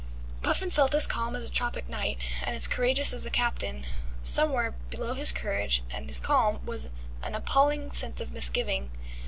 Puffin 0.41 0.71
felt 0.71 0.95
as 0.95 1.05
calm 1.05 1.35
as 1.35 1.45
a 1.47 1.51
tropic 1.51 1.87
night, 1.87 2.19
and 2.43 2.55
as 2.55 2.65
courageous 2.67 3.13
as 3.13 3.27
a 3.27 3.29
captain. 3.29 3.85
Somewhere 4.23 4.71
below 4.89 5.13
his 5.13 5.31
courage 5.31 5.83
and 5.91 6.07
his 6.07 6.19
calm 6.19 6.65
was 6.65 6.89
an 7.21 7.35
appalling 7.35 7.91
sense 7.91 8.19
of 8.19 8.31
misgiving. 8.31 8.89